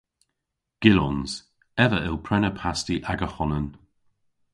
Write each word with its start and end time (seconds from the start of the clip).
Gyllons. 0.83 1.31
Ev 1.83 1.91
a 1.97 1.99
yll 2.07 2.19
prena 2.25 2.51
pasti 2.59 2.95
aga 3.11 3.27
honan. 3.35 3.67